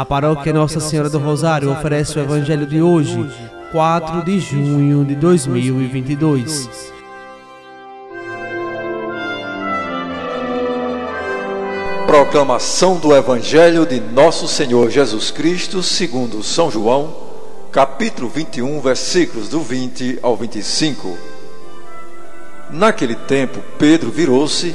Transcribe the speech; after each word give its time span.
A 0.00 0.04
paróquia 0.06 0.50
Nossa 0.50 0.80
Senhora 0.80 1.10
do 1.10 1.18
Rosário 1.18 1.70
oferece 1.70 2.18
o 2.18 2.22
Evangelho 2.22 2.66
de 2.66 2.80
hoje, 2.80 3.30
4 3.70 4.24
de 4.24 4.40
junho 4.40 5.04
de 5.04 5.14
2022. 5.14 6.90
Proclamação 12.06 12.96
do 12.96 13.14
Evangelho 13.14 13.84
de 13.84 14.00
Nosso 14.00 14.48
Senhor 14.48 14.90
Jesus 14.90 15.30
Cristo, 15.30 15.82
segundo 15.82 16.42
São 16.42 16.70
João, 16.70 17.14
capítulo 17.70 18.30
21, 18.30 18.80
versículos 18.80 19.50
do 19.50 19.60
20 19.60 20.20
ao 20.22 20.34
25. 20.34 21.14
Naquele 22.70 23.16
tempo, 23.16 23.60
Pedro 23.78 24.10
virou-se 24.10 24.74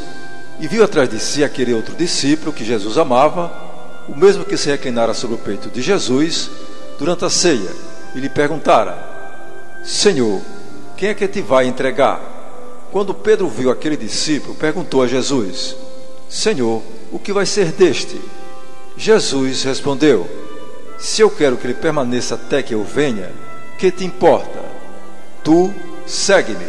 e 0.59 0.67
viu 0.67 0.83
atrás 0.83 1.09
de 1.09 1.19
si 1.19 1.43
aquele 1.43 1.73
outro 1.73 1.95
discípulo 1.95 2.53
que 2.53 2.63
Jesus 2.63 2.95
amava 2.99 3.64
o 4.07 4.15
mesmo 4.15 4.45
que 4.45 4.57
se 4.57 4.69
reclinara 4.69 5.13
sobre 5.13 5.35
o 5.35 5.39
peito 5.39 5.69
de 5.69 5.81
Jesus 5.81 6.49
durante 6.97 7.25
a 7.25 7.29
ceia 7.29 7.71
e 8.13 8.19
lhe 8.19 8.29
perguntara: 8.29 8.97
Senhor, 9.83 10.41
quem 10.95 11.09
é 11.09 11.13
que 11.13 11.27
te 11.27 11.41
vai 11.41 11.67
entregar? 11.67 12.87
Quando 12.91 13.13
Pedro 13.13 13.49
viu 13.49 13.69
aquele 13.69 13.97
discípulo, 13.97 14.55
perguntou 14.55 15.01
a 15.01 15.07
Jesus: 15.07 15.75
Senhor, 16.29 16.81
o 17.11 17.19
que 17.19 17.33
vai 17.33 17.45
ser 17.45 17.71
deste? 17.71 18.19
Jesus 18.97 19.63
respondeu: 19.63 20.27
Se 20.97 21.21
eu 21.21 21.29
quero 21.29 21.57
que 21.57 21.67
ele 21.67 21.73
permaneça 21.73 22.35
até 22.35 22.63
que 22.63 22.73
eu 22.73 22.83
venha, 22.83 23.31
que 23.77 23.91
te 23.91 24.05
importa? 24.05 24.63
Tu 25.43 25.73
segue-me. 26.05 26.67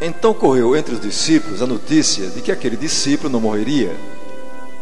Então 0.00 0.34
correu 0.34 0.76
entre 0.76 0.94
os 0.94 1.00
discípulos 1.00 1.62
a 1.62 1.66
notícia 1.66 2.28
de 2.28 2.40
que 2.40 2.52
aquele 2.52 2.76
discípulo 2.76 3.30
não 3.30 3.40
morreria. 3.40 3.94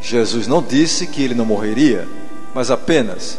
Jesus 0.00 0.46
não 0.46 0.62
disse 0.62 1.06
que 1.06 1.22
ele 1.22 1.34
não 1.34 1.44
morreria, 1.44 2.08
mas 2.54 2.70
apenas: 2.70 3.38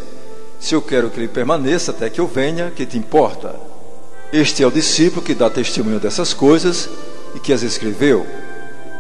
Se 0.60 0.76
eu 0.76 0.82
quero 0.82 1.10
que 1.10 1.20
ele 1.20 1.28
permaneça 1.28 1.92
até 1.92 2.10
que 2.10 2.22
eu 2.22 2.28
venha, 2.28 2.72
que 2.72 2.86
te 2.86 2.98
importa? 2.98 3.56
Este 4.32 4.64
é 4.64 4.68
o 4.68 4.72
discípulo 4.72 5.22
que 5.22 5.34
dá 5.34 5.50
testemunho 5.50 6.00
dessas 6.00 6.34
coisas 6.34 6.88
e 7.36 7.40
que 7.40 7.52
as 7.52 7.64
escreveu, 7.64 8.26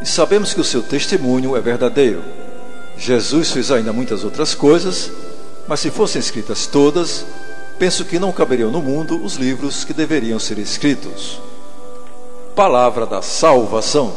e 0.02 0.05
sabemos 0.05 0.53
que 0.53 0.59
o 0.59 0.63
seu 0.63 0.81
testemunho 0.81 1.55
é 1.55 1.61
verdadeiro. 1.61 2.22
Jesus 2.97 3.52
fez 3.52 3.72
ainda 3.72 3.94
muitas 3.94 4.23
outras 4.23 4.53
coisas, 4.53 5.11
mas 5.67 5.80
se 5.80 5.89
fossem 5.89 6.19
escritas 6.19 6.66
todas, 6.66 7.25
penso 7.80 8.03
que 8.03 8.19
não 8.19 8.31
caberiam 8.31 8.72
no 8.72 8.81
mundo 8.81 9.23
os 9.23 9.35
livros 9.35 9.83
que 9.83 9.94
deveriam 9.94 10.38
ser 10.38 10.57
escritos. 10.57 11.39
Palavra 12.55 13.05
da 13.05 13.22
salvação. 13.22 14.13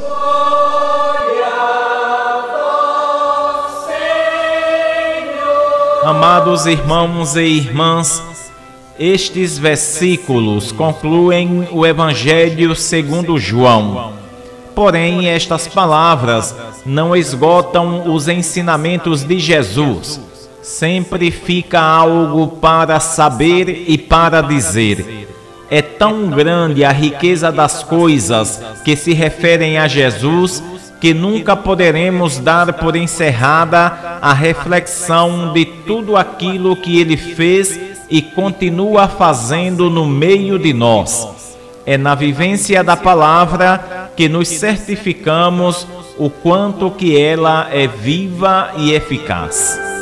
Amados 6.04 6.66
irmãos 6.66 7.34
e 7.34 7.44
irmãs, 7.44 8.22
estes 8.98 9.56
versículos 9.56 10.70
concluem 10.70 11.66
o 11.72 11.86
Evangelho 11.86 12.76
segundo 12.76 13.38
João. 13.38 14.12
Porém, 14.74 15.30
estas 15.30 15.66
palavras 15.66 16.54
não 16.84 17.16
esgotam 17.16 18.12
os 18.12 18.28
ensinamentos 18.28 19.24
de 19.24 19.38
Jesus. 19.38 20.20
Sempre 20.62 21.30
fica 21.30 21.80
algo 21.80 22.48
para 22.58 23.00
saber 23.00 23.86
e 23.88 23.96
para 23.96 24.42
dizer. 24.42 25.26
É 25.70 25.80
tão 25.80 26.28
grande 26.28 26.84
a 26.84 26.92
riqueza 26.92 27.50
das 27.50 27.82
coisas 27.82 28.60
que 28.84 28.94
se 28.94 29.14
referem 29.14 29.78
a 29.78 29.88
Jesus 29.88 30.62
que 31.04 31.12
nunca 31.12 31.54
poderemos 31.54 32.38
dar 32.38 32.72
por 32.72 32.96
encerrada 32.96 34.18
a 34.22 34.32
reflexão 34.32 35.52
de 35.52 35.66
tudo 35.66 36.16
aquilo 36.16 36.74
que 36.74 36.98
ele 36.98 37.14
fez 37.14 37.78
e 38.08 38.22
continua 38.22 39.06
fazendo 39.06 39.90
no 39.90 40.06
meio 40.06 40.58
de 40.58 40.72
nós. 40.72 41.58
É 41.84 41.98
na 41.98 42.14
vivência 42.14 42.82
da 42.82 42.96
palavra 42.96 44.12
que 44.16 44.30
nos 44.30 44.48
certificamos 44.48 45.86
o 46.16 46.30
quanto 46.30 46.90
que 46.90 47.20
ela 47.20 47.68
é 47.70 47.86
viva 47.86 48.70
e 48.78 48.94
eficaz. 48.94 49.93